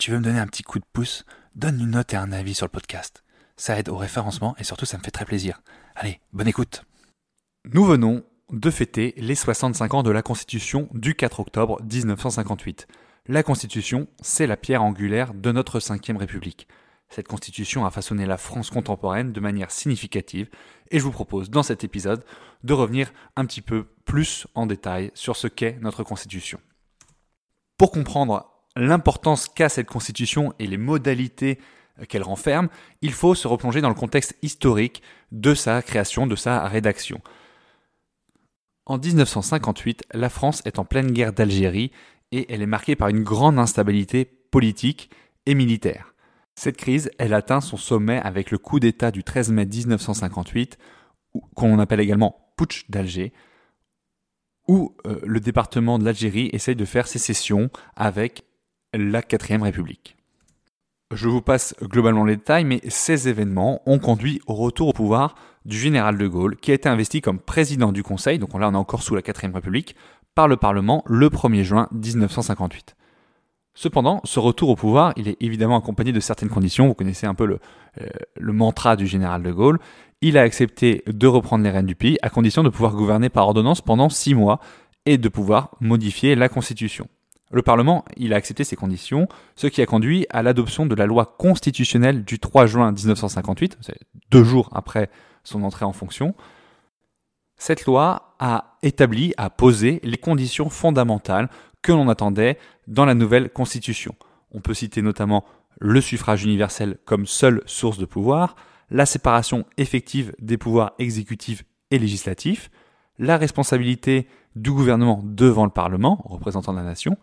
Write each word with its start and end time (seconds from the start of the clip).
Tu 0.00 0.10
veux 0.10 0.18
me 0.18 0.24
donner 0.24 0.40
un 0.40 0.46
petit 0.46 0.62
coup 0.62 0.78
de 0.78 0.84
pouce, 0.94 1.26
donne 1.54 1.78
une 1.78 1.90
note 1.90 2.14
et 2.14 2.16
un 2.16 2.32
avis 2.32 2.54
sur 2.54 2.64
le 2.64 2.70
podcast. 2.70 3.22
Ça 3.58 3.78
aide 3.78 3.90
au 3.90 3.98
référencement 3.98 4.56
et 4.58 4.64
surtout 4.64 4.86
ça 4.86 4.96
me 4.96 5.02
fait 5.02 5.10
très 5.10 5.26
plaisir. 5.26 5.60
Allez, 5.94 6.20
bonne 6.32 6.48
écoute. 6.48 6.84
Nous 7.70 7.84
venons 7.84 8.24
de 8.50 8.70
fêter 8.70 9.12
les 9.18 9.34
65 9.34 9.92
ans 9.92 10.02
de 10.02 10.10
la 10.10 10.22
Constitution 10.22 10.88
du 10.94 11.14
4 11.14 11.40
octobre 11.40 11.82
1958. 11.82 12.86
La 13.26 13.42
Constitution, 13.42 14.08
c'est 14.22 14.46
la 14.46 14.56
pierre 14.56 14.82
angulaire 14.82 15.34
de 15.34 15.52
notre 15.52 15.80
5ème 15.80 16.16
République. 16.16 16.66
Cette 17.10 17.28
Constitution 17.28 17.84
a 17.84 17.90
façonné 17.90 18.24
la 18.24 18.38
France 18.38 18.70
contemporaine 18.70 19.32
de 19.32 19.40
manière 19.40 19.70
significative 19.70 20.48
et 20.90 20.98
je 20.98 21.04
vous 21.04 21.10
propose 21.10 21.50
dans 21.50 21.62
cet 21.62 21.84
épisode 21.84 22.24
de 22.64 22.72
revenir 22.72 23.12
un 23.36 23.44
petit 23.44 23.60
peu 23.60 23.84
plus 24.06 24.46
en 24.54 24.64
détail 24.64 25.10
sur 25.12 25.36
ce 25.36 25.46
qu'est 25.46 25.78
notre 25.82 26.04
Constitution. 26.04 26.58
Pour 27.76 27.90
comprendre 27.90 28.50
l'importance 28.76 29.48
qu'a 29.48 29.68
cette 29.68 29.88
Constitution 29.88 30.52
et 30.58 30.66
les 30.66 30.76
modalités 30.76 31.58
qu'elle 32.08 32.22
renferme, 32.22 32.68
il 33.02 33.12
faut 33.12 33.34
se 33.34 33.48
replonger 33.48 33.80
dans 33.80 33.88
le 33.88 33.94
contexte 33.94 34.36
historique 34.42 35.02
de 35.32 35.54
sa 35.54 35.82
création, 35.82 36.26
de 36.26 36.36
sa 36.36 36.66
rédaction. 36.66 37.20
En 38.86 38.98
1958, 38.98 40.04
la 40.12 40.28
France 40.28 40.62
est 40.64 40.78
en 40.78 40.84
pleine 40.84 41.12
guerre 41.12 41.32
d'Algérie 41.32 41.92
et 42.32 42.52
elle 42.52 42.62
est 42.62 42.66
marquée 42.66 42.96
par 42.96 43.08
une 43.08 43.22
grande 43.22 43.58
instabilité 43.58 44.24
politique 44.24 45.10
et 45.46 45.54
militaire. 45.54 46.14
Cette 46.54 46.76
crise, 46.76 47.10
elle 47.18 47.34
atteint 47.34 47.60
son 47.60 47.76
sommet 47.76 48.18
avec 48.18 48.50
le 48.50 48.58
coup 48.58 48.80
d'État 48.80 49.10
du 49.10 49.24
13 49.24 49.50
mai 49.52 49.66
1958, 49.66 50.78
qu'on 51.54 51.78
appelle 51.78 52.00
également 52.00 52.52
putsch 52.56 52.90
d'Alger, 52.90 53.32
où 54.68 54.94
euh, 55.06 55.20
le 55.24 55.40
département 55.40 55.98
de 55.98 56.04
l'Algérie 56.04 56.50
essaye 56.52 56.76
de 56.76 56.84
faire 56.84 57.06
sécession 57.06 57.70
avec 57.96 58.44
la 58.94 59.22
4ème 59.22 59.62
République. 59.62 60.16
Je 61.12 61.28
vous 61.28 61.42
passe 61.42 61.74
globalement 61.82 62.24
les 62.24 62.36
détails, 62.36 62.64
mais 62.64 62.80
ces 62.88 63.28
événements 63.28 63.82
ont 63.86 63.98
conduit 63.98 64.40
au 64.46 64.54
retour 64.54 64.88
au 64.88 64.92
pouvoir 64.92 65.34
du 65.64 65.76
général 65.76 66.16
de 66.16 66.26
Gaulle, 66.26 66.56
qui 66.56 66.70
a 66.70 66.74
été 66.74 66.88
investi 66.88 67.20
comme 67.20 67.40
président 67.40 67.90
du 67.90 68.02
Conseil, 68.02 68.38
donc 68.38 68.54
là 68.54 68.68
on 68.68 68.74
est 68.74 68.76
encore 68.76 69.02
sous 69.02 69.16
la 69.16 69.22
4ème 69.22 69.52
République, 69.52 69.96
par 70.34 70.46
le 70.46 70.56
Parlement 70.56 71.02
le 71.06 71.28
1er 71.28 71.64
juin 71.64 71.88
1958. 71.92 72.94
Cependant, 73.74 74.20
ce 74.24 74.38
retour 74.38 74.68
au 74.68 74.76
pouvoir, 74.76 75.12
il 75.16 75.28
est 75.28 75.36
évidemment 75.40 75.78
accompagné 75.78 76.12
de 76.12 76.20
certaines 76.20 76.48
conditions. 76.48 76.88
Vous 76.88 76.94
connaissez 76.94 77.26
un 77.26 77.34
peu 77.34 77.46
le, 77.46 77.58
euh, 78.00 78.06
le, 78.36 78.52
mantra 78.52 78.96
du 78.96 79.06
général 79.06 79.42
de 79.42 79.52
Gaulle. 79.52 79.78
Il 80.22 80.36
a 80.38 80.42
accepté 80.42 81.02
de 81.06 81.26
reprendre 81.26 81.64
les 81.64 81.70
rênes 81.70 81.86
du 81.86 81.94
pays 81.94 82.18
à 82.22 82.30
condition 82.30 82.62
de 82.62 82.68
pouvoir 82.68 82.94
gouverner 82.94 83.28
par 83.28 83.46
ordonnance 83.46 83.80
pendant 83.80 84.08
six 84.08 84.34
mois 84.34 84.60
et 85.06 85.18
de 85.18 85.28
pouvoir 85.28 85.70
modifier 85.80 86.34
la 86.34 86.48
Constitution. 86.48 87.08
Le 87.50 87.62
Parlement, 87.62 88.04
a 88.16 88.34
accepté 88.34 88.62
ces 88.62 88.76
conditions, 88.76 89.26
ce 89.56 89.66
qui 89.66 89.82
a 89.82 89.86
conduit 89.86 90.26
à 90.30 90.42
l'adoption 90.42 90.86
de 90.86 90.94
la 90.94 91.06
loi 91.06 91.34
constitutionnelle 91.36 92.24
du 92.24 92.38
3 92.38 92.66
juin 92.66 92.92
1958, 92.92 93.78
deux 94.30 94.44
jours 94.44 94.70
après 94.72 95.10
son 95.42 95.64
entrée 95.64 95.84
en 95.84 95.92
fonction. 95.92 96.34
Cette 97.56 97.86
loi 97.86 98.36
a 98.38 98.78
établi, 98.82 99.34
a 99.36 99.50
posé 99.50 100.00
les 100.04 100.16
conditions 100.16 100.70
fondamentales 100.70 101.48
que 101.82 101.92
l'on 101.92 102.08
attendait 102.08 102.56
dans 102.86 103.04
la 103.04 103.14
nouvelle 103.14 103.50
Constitution. 103.50 104.14
On 104.52 104.60
peut 104.60 104.74
citer 104.74 105.02
notamment 105.02 105.44
le 105.80 106.00
suffrage 106.00 106.44
universel 106.44 106.98
comme 107.04 107.26
seule 107.26 107.62
source 107.66 107.98
de 107.98 108.04
pouvoir, 108.04 108.54
la 108.90 109.06
séparation 109.06 109.64
effective 109.76 110.34
des 110.38 110.58
pouvoirs 110.58 110.92
exécutifs 110.98 111.64
et 111.90 111.98
législatifs, 111.98 112.70
la 113.18 113.36
responsabilité 113.36 114.28
du 114.56 114.70
gouvernement 114.70 115.20
devant 115.24 115.64
le 115.64 115.70
Parlement, 115.70 116.22
représentant 116.24 116.72
la 116.72 116.82
nation, 116.82 117.16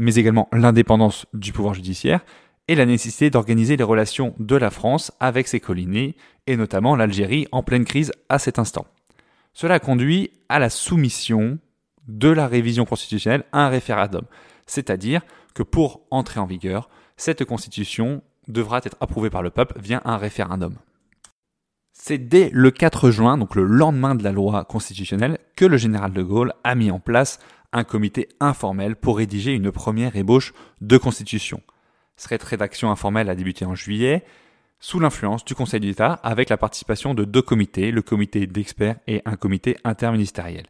mais 0.00 0.14
également 0.14 0.48
l'indépendance 0.52 1.26
du 1.34 1.52
pouvoir 1.52 1.74
judiciaire 1.74 2.24
et 2.68 2.74
la 2.74 2.86
nécessité 2.86 3.28
d'organiser 3.28 3.76
les 3.76 3.84
relations 3.84 4.34
de 4.38 4.56
la 4.56 4.70
France 4.70 5.12
avec 5.20 5.46
ses 5.46 5.60
colonies, 5.60 6.16
et 6.46 6.56
notamment 6.56 6.96
l'Algérie 6.96 7.46
en 7.52 7.62
pleine 7.62 7.84
crise 7.84 8.12
à 8.28 8.38
cet 8.38 8.58
instant. 8.58 8.86
Cela 9.52 9.78
conduit 9.78 10.30
à 10.48 10.58
la 10.58 10.70
soumission 10.70 11.58
de 12.08 12.30
la 12.30 12.46
révision 12.46 12.86
constitutionnelle 12.86 13.44
à 13.52 13.66
un 13.66 13.68
référendum, 13.68 14.24
c'est-à-dire 14.66 15.20
que 15.54 15.62
pour 15.62 16.00
entrer 16.10 16.40
en 16.40 16.46
vigueur, 16.46 16.88
cette 17.16 17.44
constitution 17.44 18.22
devra 18.48 18.80
être 18.84 18.96
approuvée 19.00 19.30
par 19.30 19.42
le 19.42 19.50
peuple 19.50 19.78
via 19.78 20.00
un 20.06 20.16
référendum. 20.16 20.76
C'est 21.92 22.16
dès 22.16 22.48
le 22.54 22.70
4 22.70 23.10
juin, 23.10 23.36
donc 23.36 23.54
le 23.54 23.64
lendemain 23.64 24.14
de 24.14 24.24
la 24.24 24.32
loi 24.32 24.64
constitutionnelle, 24.64 25.38
que 25.56 25.66
le 25.66 25.76
général 25.76 26.14
de 26.14 26.22
Gaulle 26.22 26.54
a 26.64 26.74
mis 26.74 26.90
en 26.90 27.00
place 27.00 27.38
un 27.72 27.84
comité 27.84 28.28
informel 28.40 28.96
pour 28.96 29.18
rédiger 29.18 29.52
une 29.52 29.70
première 29.70 30.16
ébauche 30.16 30.52
de 30.80 30.98
constitution. 30.98 31.62
Cette 32.16 32.42
rédaction 32.42 32.90
informelle 32.90 33.30
a 33.30 33.34
débuté 33.34 33.64
en 33.64 33.74
juillet, 33.74 34.24
sous 34.78 34.98
l'influence 34.98 35.44
du 35.44 35.54
Conseil 35.54 35.80
d'État, 35.80 36.14
avec 36.22 36.48
la 36.48 36.56
participation 36.56 37.14
de 37.14 37.24
deux 37.24 37.42
comités, 37.42 37.90
le 37.90 38.02
comité 38.02 38.46
d'experts 38.46 38.96
et 39.06 39.22
un 39.24 39.36
comité 39.36 39.76
interministériel. 39.84 40.66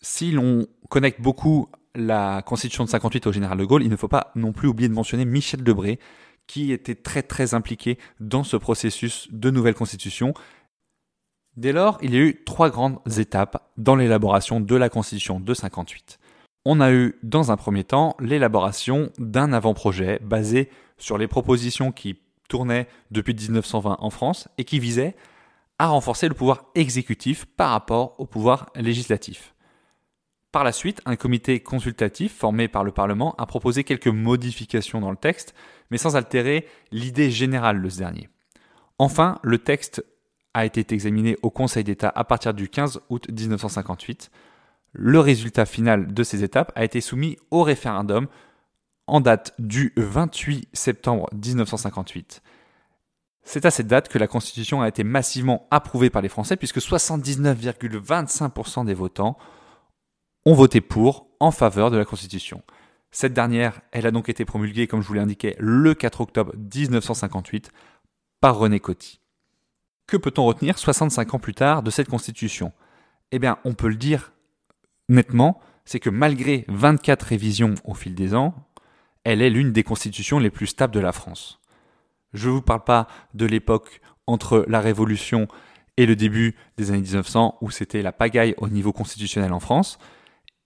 Si 0.00 0.30
l'on 0.30 0.66
connecte 0.88 1.20
beaucoup 1.20 1.68
la 1.94 2.42
Constitution 2.42 2.84
de 2.84 2.90
58 2.90 3.26
au 3.26 3.32
général 3.32 3.58
de 3.58 3.64
Gaulle, 3.64 3.82
il 3.82 3.90
ne 3.90 3.96
faut 3.96 4.08
pas 4.08 4.32
non 4.34 4.52
plus 4.52 4.68
oublier 4.68 4.88
de 4.88 4.94
mentionner 4.94 5.24
Michel 5.24 5.62
Debré, 5.62 5.98
qui 6.46 6.72
était 6.72 6.94
très 6.94 7.22
très 7.22 7.54
impliqué 7.54 7.98
dans 8.20 8.44
ce 8.44 8.56
processus 8.56 9.28
de 9.30 9.50
nouvelle 9.50 9.74
constitution. 9.74 10.34
Dès 11.56 11.72
lors, 11.72 11.98
il 12.02 12.12
y 12.14 12.16
a 12.16 12.20
eu 12.20 12.42
trois 12.44 12.68
grandes 12.68 12.98
étapes 13.16 13.70
dans 13.76 13.94
l'élaboration 13.94 14.60
de 14.60 14.74
la 14.74 14.88
constitution 14.88 15.38
de 15.38 15.54
58. 15.54 16.18
On 16.64 16.80
a 16.80 16.92
eu 16.92 17.16
dans 17.22 17.52
un 17.52 17.56
premier 17.56 17.84
temps 17.84 18.16
l'élaboration 18.18 19.10
d'un 19.18 19.52
avant-projet 19.52 20.18
basé 20.22 20.68
sur 20.98 21.16
les 21.16 21.28
propositions 21.28 21.92
qui 21.92 22.18
tournaient 22.48 22.88
depuis 23.10 23.34
1920 23.34 23.98
en 24.00 24.10
France 24.10 24.48
et 24.58 24.64
qui 24.64 24.80
visaient 24.80 25.14
à 25.78 25.88
renforcer 25.88 26.28
le 26.28 26.34
pouvoir 26.34 26.64
exécutif 26.74 27.44
par 27.44 27.70
rapport 27.70 28.18
au 28.18 28.26
pouvoir 28.26 28.70
législatif. 28.74 29.54
Par 30.50 30.64
la 30.64 30.72
suite, 30.72 31.02
un 31.04 31.16
comité 31.16 31.60
consultatif 31.60 32.34
formé 32.34 32.68
par 32.68 32.84
le 32.84 32.92
Parlement 32.92 33.34
a 33.38 33.46
proposé 33.46 33.84
quelques 33.84 34.06
modifications 34.06 35.00
dans 35.00 35.10
le 35.10 35.16
texte, 35.16 35.54
mais 35.90 35.98
sans 35.98 36.16
altérer 36.16 36.66
l'idée 36.92 37.30
générale 37.30 37.82
de 37.82 37.88
ce 37.88 37.98
dernier. 37.98 38.28
Enfin, 38.98 39.38
le 39.42 39.58
texte 39.58 40.04
a 40.54 40.64
été 40.64 40.94
examiné 40.94 41.36
au 41.42 41.50
Conseil 41.50 41.84
d'État 41.84 42.12
à 42.14 42.24
partir 42.24 42.54
du 42.54 42.68
15 42.68 43.00
août 43.10 43.26
1958. 43.28 44.30
Le 44.92 45.20
résultat 45.20 45.66
final 45.66 46.14
de 46.14 46.22
ces 46.22 46.44
étapes 46.44 46.72
a 46.76 46.84
été 46.84 47.00
soumis 47.00 47.36
au 47.50 47.62
référendum 47.62 48.28
en 49.06 49.20
date 49.20 49.52
du 49.58 49.92
28 49.96 50.68
septembre 50.72 51.28
1958. 51.32 52.42
C'est 53.42 53.66
à 53.66 53.70
cette 53.70 53.88
date 53.88 54.08
que 54.08 54.18
la 54.18 54.26
Constitution 54.26 54.80
a 54.80 54.88
été 54.88 55.04
massivement 55.04 55.66
approuvée 55.70 56.08
par 56.08 56.22
les 56.22 56.30
Français 56.30 56.56
puisque 56.56 56.78
79,25% 56.78 58.86
des 58.86 58.94
votants 58.94 59.36
ont 60.46 60.54
voté 60.54 60.80
pour 60.80 61.26
en 61.40 61.50
faveur 61.50 61.90
de 61.90 61.98
la 61.98 62.04
Constitution. 62.04 62.62
Cette 63.10 63.34
dernière, 63.34 63.80
elle 63.92 64.06
a 64.06 64.10
donc 64.10 64.28
été 64.28 64.44
promulguée, 64.44 64.86
comme 64.86 65.02
je 65.02 65.06
vous 65.06 65.14
l'ai 65.14 65.20
indiqué, 65.20 65.54
le 65.58 65.94
4 65.94 66.20
octobre 66.20 66.52
1958 66.56 67.70
par 68.40 68.58
René 68.58 68.80
Coty. 68.80 69.20
Que 70.06 70.16
peut-on 70.16 70.44
retenir 70.44 70.78
65 70.78 71.34
ans 71.34 71.38
plus 71.38 71.54
tard 71.54 71.82
de 71.82 71.90
cette 71.90 72.08
Constitution? 72.08 72.72
Eh 73.32 73.38
bien, 73.38 73.58
on 73.64 73.74
peut 73.74 73.88
le 73.88 73.96
dire 73.96 74.32
nettement, 75.08 75.60
c'est 75.84 76.00
que 76.00 76.10
malgré 76.10 76.64
24 76.68 77.22
révisions 77.22 77.74
au 77.84 77.94
fil 77.94 78.14
des 78.14 78.34
ans, 78.34 78.54
elle 79.24 79.40
est 79.42 79.50
l'une 79.50 79.72
des 79.72 79.82
constitutions 79.82 80.38
les 80.38 80.50
plus 80.50 80.66
stables 80.66 80.94
de 80.94 81.00
la 81.00 81.12
France. 81.12 81.60
Je 82.32 82.48
ne 82.48 82.54
vous 82.54 82.62
parle 82.62 82.84
pas 82.84 83.06
de 83.32 83.46
l'époque 83.46 84.00
entre 84.26 84.64
la 84.68 84.80
Révolution 84.80 85.48
et 85.96 86.06
le 86.06 86.16
début 86.16 86.56
des 86.76 86.90
années 86.90 87.00
1900 87.00 87.58
où 87.60 87.70
c'était 87.70 88.02
la 88.02 88.12
pagaille 88.12 88.54
au 88.58 88.68
niveau 88.68 88.92
constitutionnel 88.92 89.52
en 89.52 89.60
France, 89.60 89.98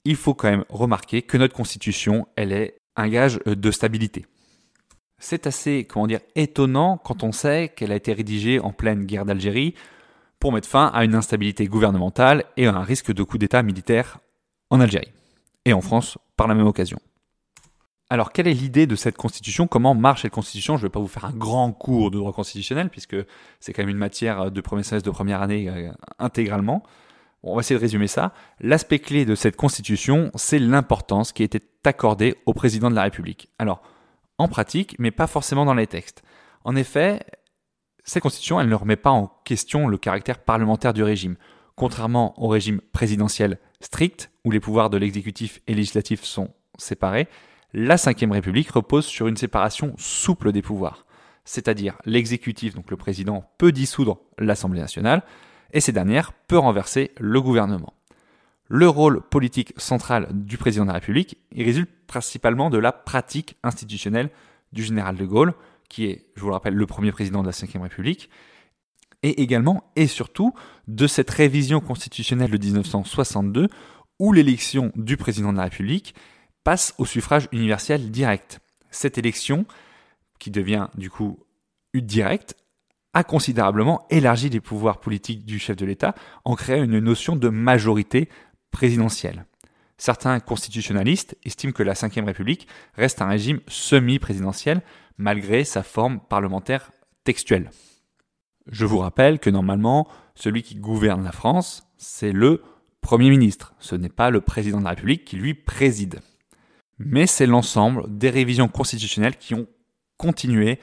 il 0.04 0.16
faut 0.16 0.34
quand 0.34 0.50
même 0.50 0.64
remarquer 0.68 1.22
que 1.22 1.36
notre 1.36 1.54
constitution, 1.54 2.26
elle 2.36 2.52
est 2.52 2.80
un 2.96 3.08
gage 3.08 3.40
de 3.44 3.70
stabilité. 3.70 4.26
C'est 5.18 5.46
assez, 5.46 5.84
comment 5.84 6.06
dire, 6.06 6.20
étonnant 6.36 6.96
quand 6.96 7.22
on 7.24 7.32
sait 7.32 7.72
qu'elle 7.74 7.92
a 7.92 7.96
été 7.96 8.12
rédigée 8.12 8.60
en 8.60 8.72
pleine 8.72 9.04
guerre 9.04 9.24
d'Algérie 9.24 9.74
pour 10.38 10.52
mettre 10.52 10.68
fin 10.68 10.86
à 10.94 11.04
une 11.04 11.14
instabilité 11.14 11.66
gouvernementale 11.66 12.44
et 12.56 12.66
à 12.66 12.74
un 12.74 12.82
risque 12.82 13.12
de 13.12 13.22
coup 13.24 13.38
d'État 13.38 13.62
militaire 13.62 14.18
en 14.70 14.80
Algérie 14.80 15.12
et 15.64 15.72
en 15.72 15.80
France 15.80 16.18
par 16.36 16.46
la 16.46 16.54
même 16.54 16.66
occasion. 16.66 16.98
Alors, 18.10 18.32
quelle 18.32 18.46
est 18.46 18.54
l'idée 18.54 18.86
de 18.86 18.96
cette 18.96 19.16
constitution? 19.18 19.66
Comment 19.66 19.94
marche 19.94 20.22
cette 20.22 20.32
constitution? 20.32 20.76
Je 20.76 20.82
ne 20.82 20.86
vais 20.86 20.92
pas 20.92 21.00
vous 21.00 21.08
faire 21.08 21.26
un 21.26 21.32
grand 21.32 21.72
cours 21.72 22.10
de 22.10 22.16
droit 22.16 22.32
constitutionnel, 22.32 22.88
puisque 22.88 23.16
c'est 23.60 23.74
quand 23.74 23.82
même 23.82 23.90
une 23.90 23.98
matière 23.98 24.50
de 24.50 24.60
premier 24.62 24.82
semestre 24.82 25.04
de 25.04 25.14
première 25.14 25.42
année 25.42 25.68
euh, 25.68 25.90
intégralement. 26.18 26.82
on 27.42 27.54
va 27.54 27.60
essayer 27.60 27.76
de 27.76 27.82
résumer 27.82 28.06
ça. 28.06 28.32
L'aspect 28.60 29.00
clé 29.00 29.26
de 29.26 29.34
cette 29.34 29.56
constitution, 29.56 30.30
c'est 30.36 30.58
l'importance 30.58 31.32
qui 31.32 31.42
était 31.42 31.60
accordée 31.84 32.36
au 32.46 32.54
président 32.54 32.88
de 32.88 32.94
la 32.94 33.02
République. 33.02 33.50
Alors, 33.58 33.82
en 34.38 34.48
pratique, 34.48 34.96
mais 34.98 35.10
pas 35.10 35.26
forcément 35.26 35.64
dans 35.64 35.74
les 35.74 35.86
textes. 35.86 36.22
En 36.64 36.76
effet, 36.76 37.20
cette 38.04 38.22
constitution, 38.22 38.60
elle 38.60 38.68
ne 38.68 38.74
remet 38.74 38.96
pas 38.96 39.10
en 39.10 39.26
question 39.44 39.86
le 39.86 39.98
caractère 39.98 40.38
parlementaire 40.38 40.94
du 40.94 41.02
régime. 41.02 41.36
Contrairement 41.76 42.40
au 42.42 42.48
régime 42.48 42.80
présidentiel 42.92 43.58
strict, 43.80 44.30
où 44.44 44.50
les 44.50 44.60
pouvoirs 44.60 44.90
de 44.90 44.96
l'exécutif 44.96 45.60
et 45.66 45.74
législatif 45.74 46.24
sont 46.24 46.54
séparés, 46.78 47.28
la 47.74 47.96
Ve 47.96 48.30
République 48.30 48.70
repose 48.70 49.04
sur 49.04 49.28
une 49.28 49.36
séparation 49.36 49.94
souple 49.98 50.52
des 50.52 50.62
pouvoirs. 50.62 51.04
C'est-à-dire 51.44 51.98
l'exécutif, 52.04 52.74
donc 52.74 52.90
le 52.90 52.96
président, 52.96 53.44
peut 53.58 53.72
dissoudre 53.72 54.20
l'Assemblée 54.38 54.80
nationale, 54.80 55.22
et 55.72 55.80
ces 55.80 55.92
dernières 55.92 56.32
peut 56.32 56.58
renverser 56.58 57.12
le 57.18 57.40
gouvernement. 57.40 57.92
Le 58.68 58.88
rôle 58.88 59.22
politique 59.22 59.72
central 59.78 60.28
du 60.30 60.58
président 60.58 60.84
de 60.84 60.88
la 60.88 60.94
République 60.94 61.38
résulte 61.56 61.90
principalement 62.06 62.68
de 62.68 62.78
la 62.78 62.92
pratique 62.92 63.56
institutionnelle 63.62 64.30
du 64.72 64.82
général 64.82 65.16
de 65.16 65.24
Gaulle, 65.24 65.54
qui 65.88 66.04
est, 66.04 66.26
je 66.36 66.42
vous 66.42 66.48
le 66.48 66.52
rappelle, 66.52 66.74
le 66.74 66.86
premier 66.86 67.10
président 67.10 67.42
de 67.42 67.46
la 67.46 67.52
Ve 67.52 67.82
République, 67.82 68.28
et 69.22 69.40
également 69.42 69.90
et 69.96 70.06
surtout 70.06 70.52
de 70.86 71.06
cette 71.06 71.30
révision 71.30 71.80
constitutionnelle 71.80 72.50
de 72.50 72.58
1962 72.58 73.68
où 74.18 74.32
l'élection 74.32 74.92
du 74.96 75.16
président 75.16 75.52
de 75.52 75.56
la 75.56 75.64
République 75.64 76.14
passe 76.62 76.94
au 76.98 77.06
suffrage 77.06 77.48
universel 77.52 78.10
direct. 78.10 78.60
Cette 78.90 79.16
élection, 79.16 79.64
qui 80.38 80.50
devient 80.50 80.88
du 80.96 81.10
coup 81.10 81.38
directe, 81.94 82.54
a 83.14 83.24
considérablement 83.24 84.06
élargi 84.10 84.48
les 84.50 84.60
pouvoirs 84.60 85.00
politiques 85.00 85.44
du 85.44 85.58
chef 85.58 85.76
de 85.76 85.86
l'État 85.86 86.14
en 86.44 86.54
créant 86.54 86.84
une 86.84 86.98
notion 86.98 87.36
de 87.36 87.48
majorité 87.48 88.28
présidentielle. 88.70 89.46
Certains 89.96 90.38
constitutionnalistes 90.40 91.36
estiment 91.44 91.72
que 91.72 91.82
la 91.82 91.94
Ve 91.94 92.24
République 92.24 92.68
reste 92.94 93.20
un 93.20 93.28
régime 93.28 93.60
semi-présidentiel 93.66 94.82
malgré 95.16 95.64
sa 95.64 95.82
forme 95.82 96.20
parlementaire 96.20 96.92
textuelle. 97.24 97.70
Je 98.70 98.84
vous 98.84 98.98
rappelle 98.98 99.40
que 99.40 99.50
normalement, 99.50 100.08
celui 100.34 100.62
qui 100.62 100.76
gouverne 100.76 101.24
la 101.24 101.32
France, 101.32 101.88
c'est 101.96 102.32
le 102.32 102.62
Premier 103.00 103.30
ministre. 103.30 103.74
Ce 103.78 103.96
n'est 103.96 104.08
pas 104.08 104.30
le 104.30 104.40
président 104.40 104.78
de 104.78 104.84
la 104.84 104.90
République 104.90 105.24
qui 105.24 105.36
lui 105.36 105.54
préside 105.54 106.20
mais 106.98 107.26
c'est 107.26 107.46
l'ensemble 107.46 108.04
des 108.08 108.30
révisions 108.30 108.68
constitutionnelles 108.68 109.36
qui 109.36 109.54
ont 109.54 109.66
continué 110.16 110.80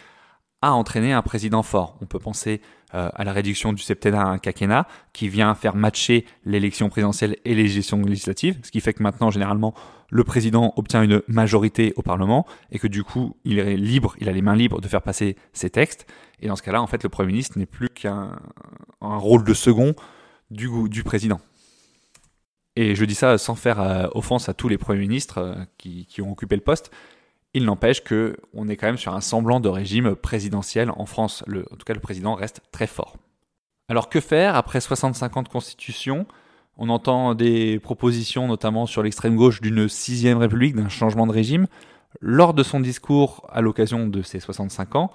à 0.66 0.74
entraîner 0.74 1.14
un 1.14 1.22
président 1.22 1.62
fort. 1.62 1.96
On 2.02 2.08
peut 2.08 2.18
penser 2.18 2.60
euh, 2.96 3.10
à 3.14 3.24
la 3.24 3.34
réduction 3.34 3.72
du 3.72 3.84
septennat 3.84 4.24
à 4.24 4.26
un 4.26 4.40
quinquennat 4.40 4.88
qui 5.14 5.30
vient 5.30 5.54
faire 5.54 5.76
matcher 5.76 6.26
l'élection 6.44 6.90
présidentielle 6.90 7.38
et 7.46 7.54
les 7.54 7.72
élections 7.74 8.02
législatives, 8.02 8.58
ce 8.64 8.72
qui 8.72 8.80
fait 8.80 8.94
que 8.94 9.04
maintenant, 9.04 9.30
généralement, 9.30 9.76
le 10.10 10.24
président 10.24 10.74
obtient 10.76 11.04
une 11.04 11.22
majorité 11.28 11.94
au 11.98 12.02
Parlement 12.02 12.48
et 12.72 12.80
que 12.80 12.88
du 12.88 13.04
coup, 13.04 13.38
il 13.46 13.60
est 13.60 13.78
libre, 13.78 14.16
il 14.20 14.28
a 14.28 14.32
les 14.32 14.42
mains 14.42 14.56
libres 14.56 14.82
de 14.82 14.88
faire 14.88 15.04
passer 15.04 15.36
ses 15.54 15.70
textes. 15.70 16.08
Et 16.40 16.48
dans 16.48 16.56
ce 16.56 16.64
cas-là, 16.64 16.82
en 16.82 16.88
fait, 16.88 17.04
le 17.04 17.10
Premier 17.10 17.28
ministre 17.28 17.60
n'est 17.60 17.68
plus 17.68 17.90
qu'un 17.90 18.32
rôle 19.02 19.44
de 19.44 19.54
second 19.54 19.94
du, 20.50 20.68
du 20.90 21.04
président. 21.04 21.40
Et 22.76 22.96
je 22.96 23.06
dis 23.06 23.16
ça 23.16 23.38
sans 23.38 23.56
faire 23.56 23.80
euh, 23.80 24.08
offense 24.14 24.50
à 24.50 24.54
tous 24.54 24.68
les 24.68 24.78
premiers 24.78 25.00
ministres 25.00 25.38
euh, 25.38 25.56
qui, 25.78 26.22
ont 26.22 26.32
occupé 26.32 26.56
le 26.56 26.62
poste. 26.62 26.92
Il 27.56 27.64
n'empêche 27.64 28.04
que 28.04 28.36
on 28.54 28.68
est 28.68 28.76
quand 28.76 28.88
même 28.88 28.98
sur 28.98 29.16
un 29.16 29.22
semblant 29.22 29.62
de 29.62 29.70
régime 29.70 30.14
présidentiel 30.14 30.92
en 30.92 31.06
France. 31.06 31.42
En 31.48 31.78
tout 31.78 31.86
cas, 31.86 31.94
le 31.94 32.02
président 32.02 32.36
reste 32.36 32.62
très 32.74 32.86
fort. 32.86 33.16
Alors 33.88 34.10
que 34.10 34.20
faire 34.20 34.56
après 34.56 34.82
65 34.82 35.38
ans 35.38 35.44
de 35.44 35.48
constitution? 35.48 36.28
On 36.76 36.90
entend 36.90 37.34
des 37.34 37.80
propositions, 37.80 38.50
notamment 38.50 38.86
sur 38.86 39.04
l'extrême 39.04 39.38
gauche, 39.38 39.62
d'une 39.62 39.88
sixième 39.88 40.38
république, 40.38 40.76
d'un 40.76 40.90
changement 40.90 41.26
de 41.26 41.32
régime. 41.32 41.68
Lors 42.20 42.54
de 42.54 42.62
son 42.62 42.82
discours 42.82 43.48
à 43.50 43.62
l'occasion 43.62 44.08
de 44.10 44.22
ces 44.22 44.42
65 44.42 44.96
ans, 44.98 45.12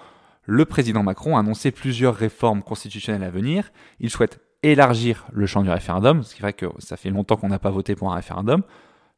le 0.47 0.65
président 0.65 1.03
Macron 1.03 1.37
a 1.37 1.41
annoncé 1.41 1.71
plusieurs 1.71 2.15
réformes 2.15 2.63
constitutionnelles 2.63 3.23
à 3.23 3.29
venir. 3.29 3.71
Il 3.99 4.09
souhaite 4.09 4.41
élargir 4.63 5.27
le 5.31 5.45
champ 5.45 5.63
du 5.63 5.69
référendum, 5.69 6.23
ce 6.23 6.35
qui 6.35 6.41
fait 6.41 6.55
que 6.55 6.67
ça 6.79 6.97
fait 6.97 7.11
longtemps 7.11 7.37
qu'on 7.37 7.49
n'a 7.49 7.59
pas 7.59 7.71
voté 7.71 7.95
pour 7.95 8.11
un 8.11 8.15
référendum, 8.15 8.63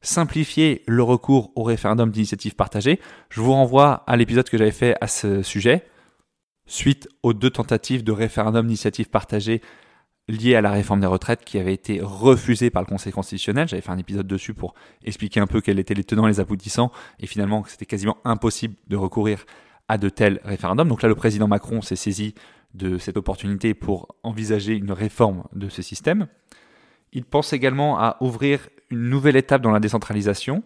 simplifier 0.02 0.82
le 0.86 1.02
recours 1.02 1.52
au 1.54 1.62
référendum 1.62 2.10
d'initiative 2.10 2.54
partagée. 2.54 3.00
Je 3.30 3.40
vous 3.40 3.52
renvoie 3.52 4.04
à 4.06 4.16
l'épisode 4.16 4.48
que 4.48 4.58
j'avais 4.58 4.72
fait 4.72 4.96
à 5.00 5.06
ce 5.06 5.42
sujet, 5.42 5.86
suite 6.66 7.08
aux 7.22 7.32
deux 7.32 7.50
tentatives 7.50 8.04
de 8.04 8.12
référendum 8.12 8.66
d'initiative 8.66 9.08
partagée 9.08 9.62
liées 10.28 10.54
à 10.54 10.60
la 10.60 10.70
réforme 10.70 11.00
des 11.00 11.06
retraites 11.06 11.44
qui 11.44 11.58
avaient 11.58 11.74
été 11.74 12.00
refusées 12.02 12.70
par 12.70 12.82
le 12.82 12.86
Conseil 12.86 13.12
constitutionnel. 13.12 13.68
J'avais 13.68 13.82
fait 13.82 13.90
un 13.90 13.98
épisode 13.98 14.26
dessus 14.26 14.54
pour 14.54 14.74
expliquer 15.04 15.40
un 15.40 15.46
peu 15.46 15.60
quels 15.60 15.78
étaient 15.78 15.94
les 15.94 16.04
tenants 16.04 16.26
et 16.26 16.30
les 16.30 16.40
aboutissants, 16.40 16.92
et 17.18 17.26
finalement 17.26 17.64
c'était 17.66 17.86
quasiment 17.86 18.18
impossible 18.24 18.74
de 18.88 18.96
recourir 18.96 19.44
à 19.88 19.98
de 19.98 20.08
tels 20.08 20.40
référendums. 20.44 20.88
Donc 20.88 21.02
là, 21.02 21.08
le 21.08 21.14
président 21.14 21.48
Macron 21.48 21.82
s'est 21.82 21.96
saisi 21.96 22.34
de 22.74 22.98
cette 22.98 23.16
opportunité 23.16 23.74
pour 23.74 24.16
envisager 24.22 24.74
une 24.74 24.92
réforme 24.92 25.44
de 25.54 25.68
ce 25.68 25.82
système. 25.82 26.28
Il 27.12 27.24
pense 27.24 27.52
également 27.52 27.98
à 27.98 28.16
ouvrir 28.20 28.68
une 28.90 29.08
nouvelle 29.08 29.36
étape 29.36 29.62
dans 29.62 29.70
la 29.70 29.80
décentralisation 29.80 30.62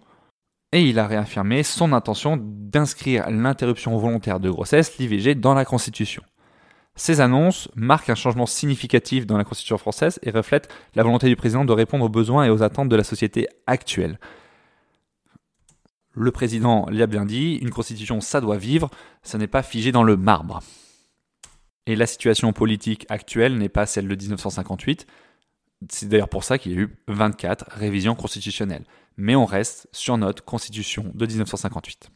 et 0.72 0.82
il 0.82 0.98
a 0.98 1.06
réaffirmé 1.06 1.62
son 1.62 1.92
intention 1.92 2.38
d'inscrire 2.40 3.30
l'interruption 3.30 3.96
volontaire 3.96 4.40
de 4.40 4.50
grossesse, 4.50 4.98
l'IVG, 4.98 5.34
dans 5.34 5.54
la 5.54 5.64
Constitution. 5.64 6.22
Ces 6.96 7.20
annonces 7.20 7.68
marquent 7.76 8.10
un 8.10 8.14
changement 8.14 8.46
significatif 8.46 9.26
dans 9.26 9.36
la 9.36 9.44
Constitution 9.44 9.78
française 9.78 10.18
et 10.22 10.30
reflètent 10.30 10.68
la 10.94 11.02
volonté 11.02 11.28
du 11.28 11.36
président 11.36 11.64
de 11.64 11.72
répondre 11.72 12.04
aux 12.04 12.10
besoins 12.10 12.44
et 12.44 12.50
aux 12.50 12.62
attentes 12.62 12.88
de 12.88 12.96
la 12.96 13.04
société 13.04 13.48
actuelle. 13.66 14.18
Le 16.12 16.30
président 16.30 16.86
l'a 16.90 17.06
bien 17.06 17.26
dit, 17.26 17.56
une 17.56 17.70
constitution, 17.70 18.22
ça 18.22 18.40
doit 18.40 18.56
vivre, 18.56 18.88
ça 19.22 19.36
n'est 19.36 19.46
pas 19.46 19.62
figé 19.62 19.92
dans 19.92 20.02
le 20.02 20.16
marbre. 20.16 20.60
Et 21.84 21.94
la 21.94 22.06
situation 22.06 22.52
politique 22.54 23.04
actuelle 23.10 23.58
n'est 23.58 23.68
pas 23.68 23.84
celle 23.84 24.08
de 24.08 24.14
1958. 24.14 25.06
C'est 25.90 26.08
d'ailleurs 26.08 26.28
pour 26.28 26.44
ça 26.44 26.58
qu'il 26.58 26.72
y 26.72 26.74
a 26.76 26.78
eu 26.78 26.96
24 27.08 27.66
révisions 27.70 28.14
constitutionnelles. 28.14 28.84
Mais 29.16 29.36
on 29.36 29.44
reste 29.44 29.88
sur 29.92 30.16
notre 30.18 30.44
constitution 30.44 31.10
de 31.14 31.26
1958. 31.26 32.10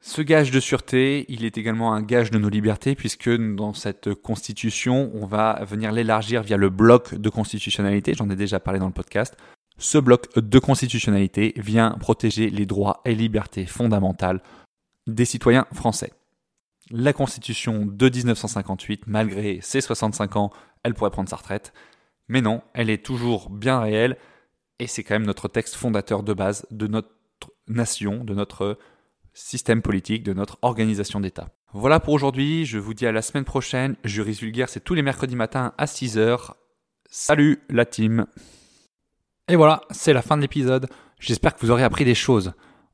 Ce 0.00 0.22
gage 0.22 0.50
de 0.50 0.60
sûreté, 0.60 1.26
il 1.28 1.44
est 1.44 1.58
également 1.58 1.92
un 1.92 2.02
gage 2.02 2.30
de 2.30 2.38
nos 2.38 2.48
libertés 2.48 2.94
puisque 2.94 3.30
dans 3.30 3.74
cette 3.74 4.14
constitution, 4.14 5.10
on 5.14 5.26
va 5.26 5.64
venir 5.64 5.90
l'élargir 5.92 6.42
via 6.42 6.56
le 6.56 6.70
bloc 6.70 7.14
de 7.14 7.28
constitutionnalité, 7.28 8.14
j'en 8.14 8.30
ai 8.30 8.36
déjà 8.36 8.60
parlé 8.60 8.78
dans 8.78 8.86
le 8.86 8.92
podcast. 8.92 9.36
Ce 9.76 9.98
bloc 9.98 10.38
de 10.38 10.58
constitutionnalité 10.58 11.52
vient 11.56 11.90
protéger 11.98 12.48
les 12.50 12.66
droits 12.66 13.00
et 13.04 13.14
libertés 13.14 13.66
fondamentales 13.66 14.40
des 15.06 15.24
citoyens 15.24 15.66
français 15.72 16.12
la 16.90 17.12
Constitution 17.12 17.86
de 17.86 18.08
1958, 18.08 19.02
malgré 19.06 19.60
ses 19.60 19.80
65 19.80 20.36
ans, 20.36 20.50
elle 20.82 20.94
pourrait 20.94 21.10
prendre 21.10 21.28
sa 21.28 21.36
retraite. 21.36 21.72
Mais 22.28 22.40
non, 22.40 22.62
elle 22.74 22.90
est 22.90 23.04
toujours 23.04 23.50
bien 23.50 23.80
réelle 23.80 24.16
et 24.78 24.86
c'est 24.86 25.02
quand 25.02 25.14
même 25.14 25.26
notre 25.26 25.48
texte 25.48 25.74
fondateur 25.74 26.22
de 26.22 26.32
base 26.32 26.66
de 26.70 26.86
notre 26.86 27.08
nation, 27.66 28.24
de 28.24 28.34
notre 28.34 28.78
système 29.32 29.82
politique, 29.82 30.22
de 30.22 30.32
notre 30.32 30.58
organisation 30.62 31.20
d'État. 31.20 31.48
Voilà 31.72 32.00
pour 32.00 32.14
aujourd'hui, 32.14 32.64
je 32.64 32.78
vous 32.78 32.94
dis 32.94 33.06
à 33.06 33.12
la 33.12 33.22
semaine 33.22 33.44
prochaine. 33.44 33.96
Juris 34.04 34.38
Vulgaire, 34.40 34.68
c'est 34.68 34.82
tous 34.82 34.94
les 34.94 35.02
mercredis 35.02 35.36
matins 35.36 35.74
à 35.78 35.84
6h. 35.84 36.52
Salut 37.10 37.62
la 37.68 37.84
team 37.84 38.26
Et 39.48 39.56
voilà, 39.56 39.82
c'est 39.90 40.12
la 40.12 40.22
fin 40.22 40.36
de 40.36 40.42
l'épisode. 40.42 40.88
J'espère 41.20 41.54
que 41.54 41.60
vous 41.60 41.70
aurez 41.70 41.82
appris 41.82 42.04
des 42.04 42.14
choses. 42.14 42.52